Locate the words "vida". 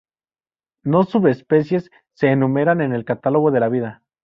3.69-4.01